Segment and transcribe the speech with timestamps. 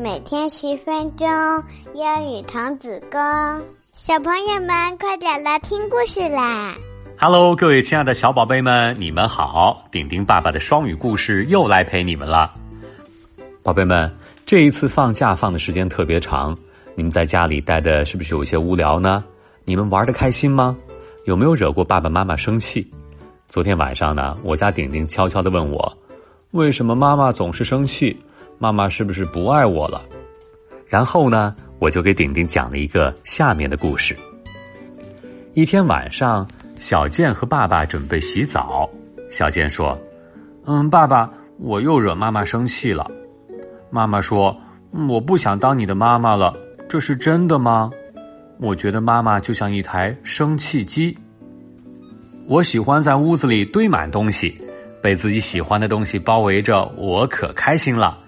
[0.00, 1.28] 每天十分钟，
[1.92, 3.20] 英语童子功。
[3.92, 6.74] 小朋友们，快点来听故事啦
[7.18, 9.84] ！Hello，各位亲爱的小宝贝们，你们好！
[9.92, 12.50] 顶顶爸爸的双语故事又来陪你们了。
[13.62, 14.10] 宝贝们，
[14.46, 16.56] 这一次放假放的时间特别长，
[16.94, 19.22] 你们在家里待的是不是有些无聊呢？
[19.66, 20.74] 你们玩的开心吗？
[21.26, 22.90] 有没有惹过爸爸妈妈生气？
[23.48, 25.94] 昨天晚上呢，我家顶顶悄悄的问我，
[26.52, 28.18] 为什么妈妈总是生气？
[28.62, 30.04] 妈妈是不是不爱我了？
[30.86, 34.14] 然后呢，我就给顶顶讲了一个下面的故事。
[35.54, 36.46] 一天晚上，
[36.78, 38.86] 小健和爸爸准备洗澡。
[39.30, 39.98] 小健说
[40.66, 43.10] ：“嗯，爸爸，我又惹妈妈生气了。”
[43.88, 44.54] 妈妈说
[45.08, 46.54] ：“我不想当你的妈妈了，
[46.86, 47.90] 这是真的吗？”
[48.60, 51.16] 我觉得妈妈就像一台生气机。
[52.46, 54.60] 我喜欢在屋子里堆满东西，
[55.00, 58.18] 被自己喜欢的东西包围着，我可开心了。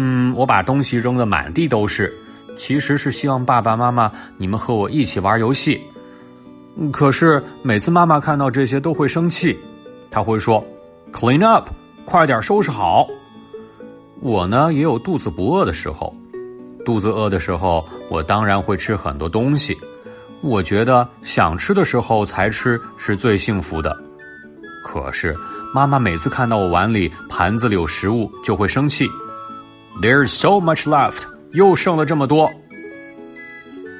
[0.00, 2.14] 嗯，我把东西扔得满地都是，
[2.56, 5.82] 其实是希望爸爸妈妈你们和我一起玩游戏。
[6.92, 9.58] 可是每次妈妈看到这些都会生气，
[10.08, 10.64] 她会说
[11.12, 11.68] ：“Clean up，
[12.04, 13.08] 快点收拾好。”
[14.22, 16.14] 我呢也有肚子不饿的时候，
[16.84, 19.76] 肚子饿的时候，我当然会吃很多东西。
[20.42, 23.96] 我觉得想吃的时候才吃是最幸福的。
[24.84, 25.36] 可是
[25.74, 29.10] 妈妈每次看到我碗里、盘子里有食物，就会生气。
[30.00, 32.50] There's so much left，又剩了这么多。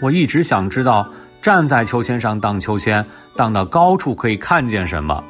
[0.00, 1.10] 我一直想知道，
[1.42, 3.04] 站在秋千上荡秋千，
[3.34, 5.22] 荡到高处可以看见什么。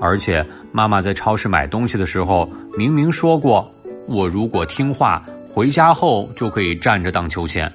[0.00, 3.68] 而且妈妈在超市买东西的时候，明明说过，
[4.06, 7.70] 我如果听话，回家后就可以站着荡秋千。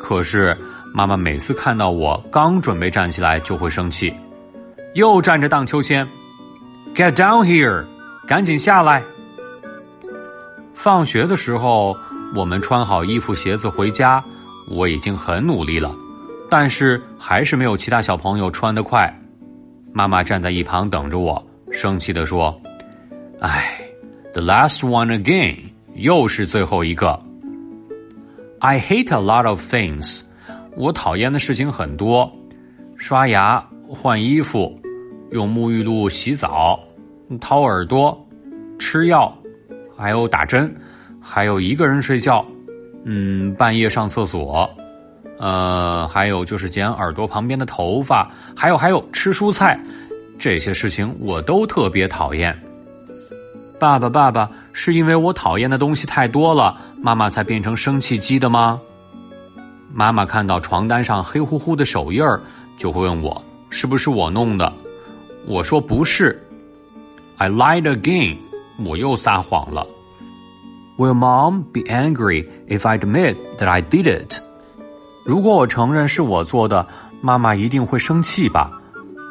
[0.00, 0.56] 可是
[0.94, 4.14] 妈妈每次看到我刚准备站起来，就会生气，
[4.94, 6.06] 又站着荡秋千。
[6.94, 7.84] Get down here，
[8.28, 9.02] 赶紧下来。
[10.82, 11.94] 放学的时候，
[12.34, 14.24] 我们穿好衣服、鞋子回家。
[14.70, 15.94] 我已经很努力了，
[16.48, 19.12] 但是还是没有其他小朋友穿得快。
[19.92, 22.58] 妈妈站在一旁等着我，生气地说
[23.42, 23.78] ：“哎
[24.32, 25.54] ，the last one again，
[25.96, 27.20] 又是最后一个。
[28.60, 30.22] I hate a lot of things，
[30.76, 32.32] 我讨厌的事情很多：
[32.96, 34.80] 刷牙、换衣服、
[35.32, 36.80] 用沐浴露洗澡、
[37.38, 38.26] 掏耳朵、
[38.78, 39.36] 吃药。”
[40.00, 40.74] 还有打针，
[41.20, 42.42] 还有一个人睡觉，
[43.04, 44.66] 嗯，半夜上厕所，
[45.38, 49.78] 呃，还有就是剪耳朵旁边的头发，还有还有吃蔬菜，
[50.38, 52.58] 这些事情我都特别讨厌。
[53.78, 58.80] 爸爸，爸爸，是因为我讨厌的东西太多了，妈妈才变成生气机的吗？
[59.92, 62.40] 妈妈看到床单上黑乎乎的手印儿，
[62.78, 64.72] 就会问我是不是我弄的。
[65.46, 66.40] 我说不是。
[67.36, 68.38] I lied again.
[68.84, 69.86] 我又撒谎了。
[70.96, 74.38] Will mom be angry if I admit that I did it？
[75.24, 76.86] 如果我承认是我做的，
[77.20, 78.70] 妈妈一定会生气吧？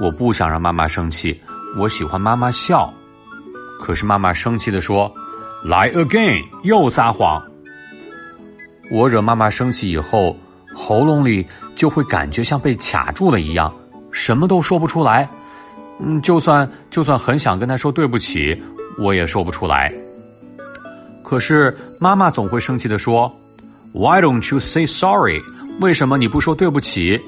[0.02, 1.40] 我不想让妈妈生气，
[1.78, 2.92] 我喜欢妈妈笑。
[3.80, 5.12] 可是妈妈生气的说
[5.66, 7.44] ：“Lie again，又撒谎。”
[8.92, 10.36] 我惹妈妈生气以后，
[10.74, 11.46] 喉咙里
[11.76, 13.72] 就会感觉像被卡住了一样，
[14.12, 15.30] 什么都说不出来。
[16.00, 18.60] 嗯，就算就算很想跟她说对不起。
[19.00, 19.94] 我也说不出来。
[21.24, 23.34] 可是妈妈总会生气的说
[23.94, 25.42] ：“Why don't you say sorry？
[25.80, 27.20] 为什么你不说对不起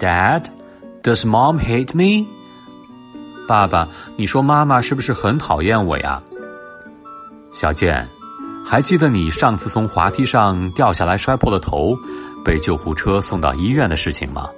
[0.00, 2.26] ？”Dad，Does Mom hate me？
[3.46, 6.22] 爸爸，你说妈妈是不是很讨厌我呀？
[7.52, 8.08] 小健，
[8.64, 11.96] 还记得你上次从滑梯上掉下来摔破了头，
[12.44, 14.48] 被救护车送到医院的事情吗？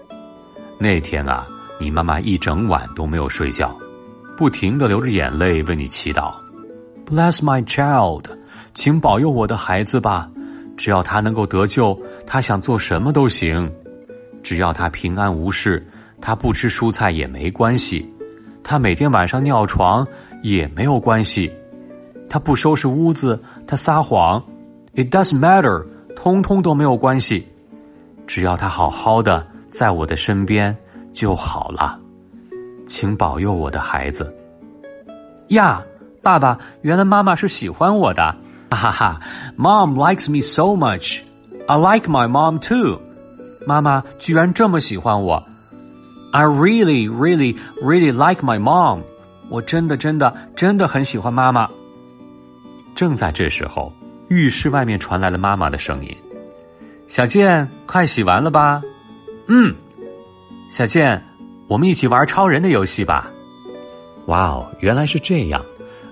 [0.79, 1.47] 那天啊，
[1.79, 3.77] 你妈妈一整晚都没有睡觉。
[4.38, 6.32] 不停的流着眼泪为你祈祷
[7.04, 8.22] ，Bless my child，
[8.72, 10.31] 请保佑我的孩子吧。
[10.76, 13.69] 只要他能够得救，他想做什么都行。
[14.41, 15.84] 只要他平安无事，
[16.21, 18.09] 他不吃蔬菜也没关系。
[18.62, 20.06] 他每天晚上尿床
[20.44, 21.53] 也没有关系。
[22.31, 24.41] 他不收拾屋子，他撒谎
[24.94, 25.84] ，It doesn't matter，
[26.14, 27.44] 通通都没有关系。
[28.29, 30.76] 只要他好好的在我的身边
[31.12, 31.99] 就好了。
[32.88, 34.35] 请保佑我的孩子。
[35.50, 35.85] 呀，
[36.20, 38.35] 爸爸，原来妈妈是喜欢我的，
[38.70, 39.20] 哈哈哈
[39.56, 41.20] ！Mom likes me so much.
[41.69, 43.00] I like my mom too.
[43.67, 45.46] 妈妈居然这么喜欢我。
[46.32, 49.02] I really, really, really like my mom.
[49.50, 51.69] 我真的、真的、真的很喜欢妈妈。
[52.94, 53.93] 正在这时候，
[54.29, 56.14] 浴室外面传来了妈妈的声音
[57.06, 58.82] ：“小健，快洗完了吧
[59.49, 59.75] ？”“嗯。”
[60.70, 61.28] 小健。
[61.69, 63.31] 我们一起玩超人的游戏吧！
[64.25, 65.62] 哇哦，原来是这样。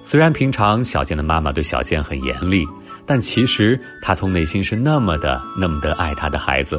[0.03, 2.63] 虽然平常小健的妈妈对小健很严厉，
[3.07, 6.79] 但其实他从内心是那么的、那么的爱他的孩子。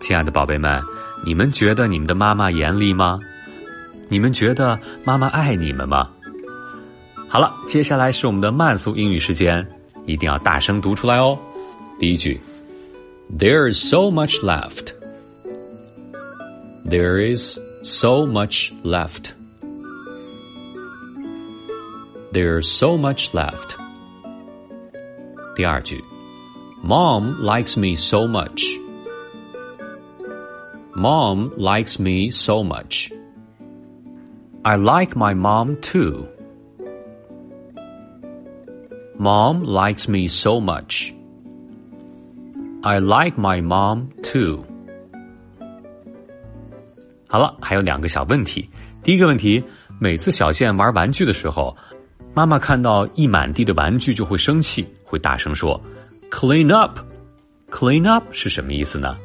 [0.00, 0.82] 亲爱的宝贝们，
[1.24, 3.20] 你们觉得你们的妈妈严厉吗？
[4.08, 6.10] 你们觉得妈妈爱你们吗？
[7.28, 9.64] 好了，接下来是我们的慢速英语时间，
[10.04, 11.38] 一定要大声读出来哦。
[12.00, 12.40] 第一句
[13.38, 15.01] ，There is so much left.
[16.91, 19.33] There is so much left.
[22.31, 23.75] There's so much left.
[25.55, 26.03] 第二句，
[26.83, 28.79] Mom likes me so much.
[30.95, 33.11] Mom likes me so much.
[34.63, 36.27] I like my mom too.
[39.17, 41.13] Mom likes me so much.
[42.83, 44.63] I like my mom too.
[47.32, 48.68] 好了，还有两个小问题。
[49.02, 49.64] 第一个问题，
[49.98, 51.74] 每次小健玩玩具的时候，
[52.34, 55.82] 妈妈看到一满地的玩具就会生气，会大声说
[56.30, 56.98] ：“Clean up,
[57.70, 59.16] clean up” 是什么意思呢？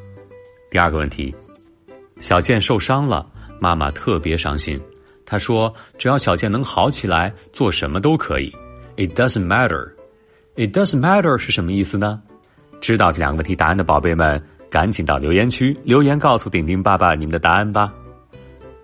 [0.70, 1.34] 第二个问题，
[2.18, 3.26] 小健受伤了，
[3.60, 4.80] 妈妈特别伤心。
[5.26, 8.50] 她说：“只要小健能好起来，做什么都可以。”
[8.96, 9.90] It doesn't matter.
[10.54, 12.22] It doesn't matter 是什么意思呢？
[12.80, 17.92] 知道这两个问题答案的宝贝们，赶紧到留言区留言告诉顶顶爸爸你们的答案吧。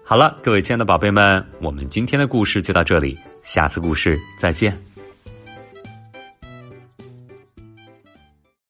[0.06, 3.18] 好了，各位亲爱的宝贝们，我们今天的故事就到这里。
[3.40, 4.78] 下次故事再见。